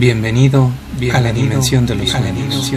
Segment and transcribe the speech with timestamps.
[0.00, 0.72] Bienvenido,
[1.12, 2.72] a la dimensión de los sueños.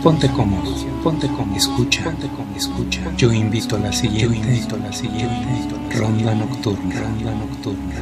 [0.00, 3.00] Ponte cómodo, ponte cómodo, escucha, ponte cómodo, escucha.
[3.16, 7.96] Yo invito a la siguiente, yo invito a la siguiente ronda nocturna, ronda nocturna.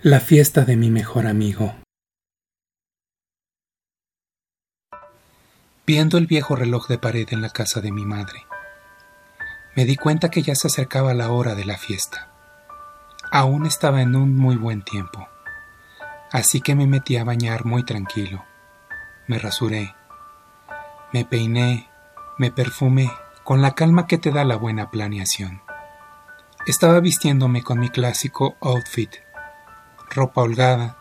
[0.00, 1.74] La fiesta de mi mejor amigo.
[5.86, 8.46] Viendo el viejo reloj de pared en la casa de mi madre.
[9.74, 12.28] Me di cuenta que ya se acercaba la hora de la fiesta.
[13.30, 15.28] Aún estaba en un muy buen tiempo,
[16.30, 18.44] así que me metí a bañar muy tranquilo.
[19.26, 19.94] Me rasuré,
[21.12, 21.88] me peiné,
[22.38, 23.10] me perfumé
[23.42, 25.62] con la calma que te da la buena planeación.
[26.66, 29.10] Estaba vistiéndome con mi clásico outfit,
[30.10, 30.96] ropa holgada,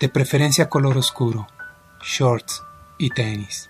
[0.00, 1.46] de preferencia color oscuro,
[2.02, 2.62] shorts
[2.98, 3.68] y tenis.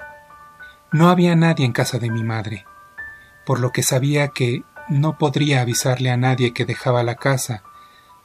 [0.93, 2.67] No había nadie en casa de mi madre,
[3.47, 7.63] por lo que sabía que no podría avisarle a nadie que dejaba la casa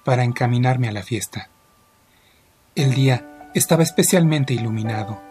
[0.04, 1.50] para encaminarme a la fiesta.
[2.76, 5.22] El día estaba especialmente iluminado.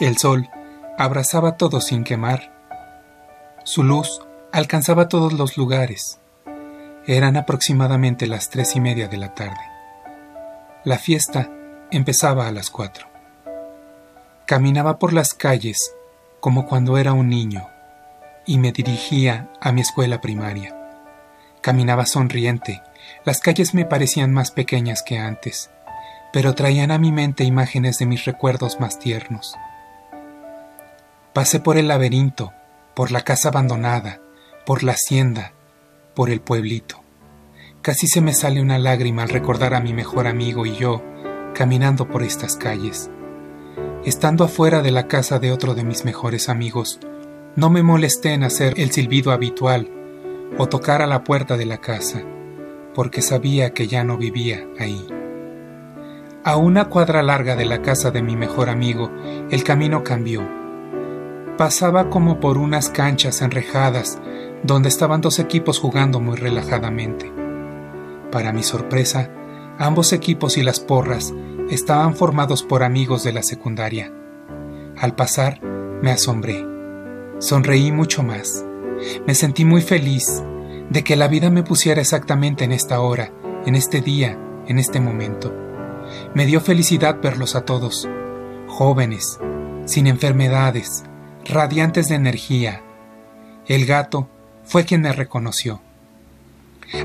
[0.00, 0.48] El sol
[0.98, 2.52] abrazaba todo sin quemar.
[3.62, 4.20] Su luz
[4.52, 6.18] alcanzaba todos los lugares.
[7.06, 9.60] Eran aproximadamente las tres y media de la tarde.
[10.84, 11.48] La fiesta
[11.92, 13.06] empezaba a las cuatro.
[14.44, 15.94] Caminaba por las calles
[16.40, 17.68] como cuando era un niño,
[18.46, 20.76] y me dirigía a mi escuela primaria.
[21.60, 22.82] Caminaba sonriente,
[23.24, 25.70] las calles me parecían más pequeñas que antes,
[26.32, 29.54] pero traían a mi mente imágenes de mis recuerdos más tiernos.
[31.32, 32.52] Pasé por el laberinto,
[32.94, 34.20] por la casa abandonada,
[34.64, 35.52] por la hacienda,
[36.14, 37.02] por el pueblito.
[37.82, 41.02] Casi se me sale una lágrima al recordar a mi mejor amigo y yo
[41.54, 43.10] caminando por estas calles.
[44.04, 47.00] Estando afuera de la casa de otro de mis mejores amigos,
[47.54, 49.90] no me molesté en hacer el silbido habitual
[50.56, 52.22] o tocar a la puerta de la casa,
[52.94, 55.06] porque sabía que ya no vivía ahí.
[56.44, 59.10] A una cuadra larga de la casa de mi mejor amigo,
[59.50, 60.48] el camino cambió.
[61.58, 64.18] Pasaba como por unas canchas enrejadas
[64.62, 67.30] donde estaban dos equipos jugando muy relajadamente.
[68.32, 69.30] Para mi sorpresa,
[69.80, 71.32] ambos equipos y las porras
[71.70, 74.12] estaban formados por amigos de la secundaria.
[74.98, 76.66] Al pasar, me asombré.
[77.38, 78.62] Sonreí mucho más.
[79.26, 80.42] Me sentí muy feliz
[80.90, 83.32] de que la vida me pusiera exactamente en esta hora,
[83.64, 85.50] en este día, en este momento.
[86.34, 88.06] Me dio felicidad verlos a todos,
[88.68, 89.40] jóvenes,
[89.86, 91.04] sin enfermedades,
[91.46, 92.82] radiantes de energía.
[93.66, 94.28] El gato
[94.62, 95.80] fue quien me reconoció.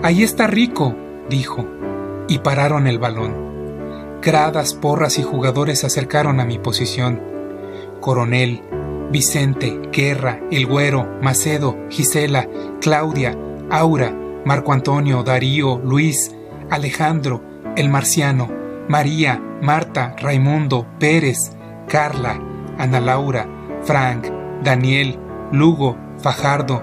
[0.04, 0.94] Ahí está Rico,
[1.30, 1.66] dijo,
[2.28, 4.20] y pararon el balón.
[4.22, 7.22] Gradas, porras y jugadores se acercaron a mi posición.
[8.02, 8.64] Coronel,
[9.12, 12.48] Vicente, Guerra, El Güero, Macedo, Gisela,
[12.82, 13.38] Claudia,
[13.70, 14.12] Aura,
[14.46, 16.36] Marco Antonio, Darío, Luis,
[16.70, 17.42] Alejandro,
[17.76, 18.50] El Marciano,
[18.88, 21.38] María, Marta, Raimundo, Pérez,
[21.88, 22.40] Carla,
[22.78, 23.48] Ana Laura,
[23.84, 24.28] Frank,
[24.64, 25.20] Daniel,
[25.52, 26.82] Lugo, Fajardo,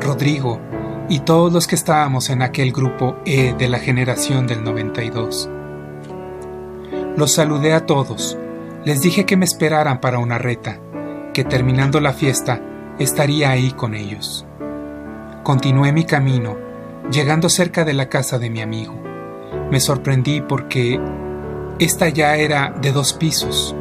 [0.00, 0.60] Rodrigo
[1.08, 5.50] y todos los que estábamos en aquel grupo E de la generación del 92.
[7.16, 8.38] Los saludé a todos.
[8.84, 10.78] Les dije que me esperaran para una reta,
[11.32, 12.60] que terminando la fiesta
[12.98, 14.46] estaría ahí con ellos.
[15.42, 16.56] Continué mi camino,
[17.10, 18.94] llegando cerca de la casa de mi amigo.
[19.70, 21.00] Me sorprendí porque
[21.78, 23.74] esta ya era de dos pisos,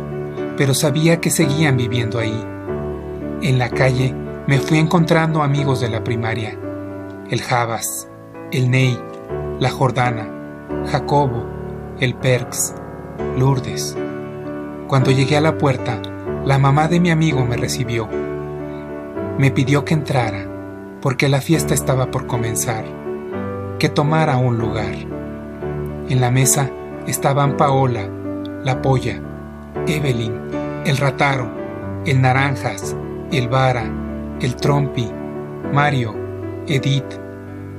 [0.58, 2.46] pero sabía que seguían viviendo ahí.
[3.42, 4.14] En la calle
[4.48, 6.58] me fui encontrando amigos de la primaria,
[7.34, 8.08] el Javas,
[8.52, 8.96] el Ney,
[9.60, 10.30] la Jordana,
[10.92, 11.44] Jacobo,
[12.00, 12.76] el Perks,
[13.40, 13.98] Lourdes.
[14.88, 16.00] Cuando llegué a la puerta,
[16.46, 18.08] la mamá de mi amigo me recibió.
[19.40, 20.46] Me pidió que entrara,
[21.02, 22.86] porque la fiesta estaba por comenzar,
[23.80, 24.94] que tomara un lugar.
[26.10, 26.70] En la mesa
[27.08, 28.08] estaban Paola,
[28.64, 29.20] la polla,
[29.88, 30.36] Evelyn,
[30.86, 31.50] el rataro,
[32.06, 32.96] el naranjas,
[33.32, 33.86] el vara,
[34.40, 35.10] el trompi,
[35.74, 36.14] Mario,
[36.68, 37.23] Edith,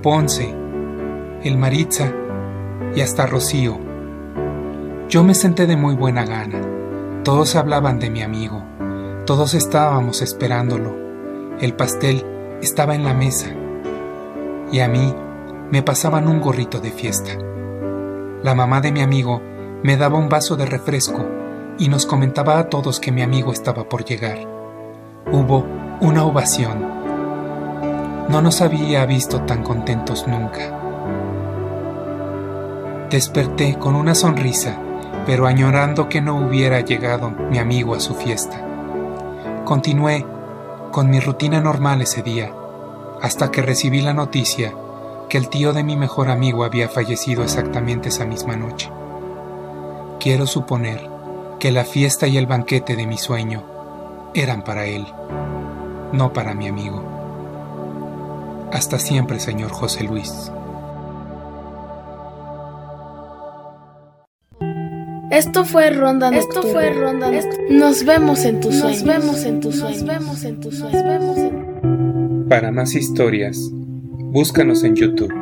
[0.05, 0.55] Ponce,
[1.45, 2.13] el Maritza
[2.95, 3.79] y hasta Rocío.
[5.09, 6.61] Yo me senté de muy buena gana.
[7.25, 8.63] Todos hablaban de mi amigo.
[9.25, 10.95] Todos estábamos esperándolo.
[11.59, 12.23] El pastel
[12.61, 13.47] estaba en la mesa.
[14.71, 15.15] Y a mí
[15.71, 17.39] me pasaban un gorrito de fiesta.
[18.43, 19.41] La mamá de mi amigo
[19.83, 21.25] me daba un vaso de refresco
[21.79, 24.37] y nos comentaba a todos que mi amigo estaba por llegar.
[25.33, 25.65] Hubo
[26.03, 26.94] una ovación.
[28.29, 30.81] No nos había visto tan contentos nunca.
[33.11, 34.79] Desperté con una sonrisa
[35.27, 38.61] pero añorando que no hubiera llegado mi amigo a su fiesta.
[39.65, 40.27] Continué
[40.91, 42.53] con mi rutina normal ese día,
[43.23, 44.75] hasta que recibí la noticia
[45.29, 48.91] que el tío de mi mejor amigo había fallecido exactamente esa misma noche.
[50.21, 51.09] Quiero suponer
[51.59, 53.63] que la fiesta y el banquete de mi sueño
[54.35, 55.07] eran para él,
[56.13, 57.14] no para mi amigo.
[58.75, 60.51] Hasta siempre, señor José Luis.
[65.31, 67.31] Esto fue Ronda Esto fue Ronda
[67.71, 69.05] Nos vemos en tus sueños.
[69.05, 70.03] Nos vemos en tus sueños.
[70.03, 72.49] Nos vemos en tus sueños.
[72.49, 75.33] Para más historias, búscanos en YouTube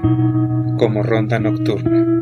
[0.79, 2.22] como Ronda Nocturna.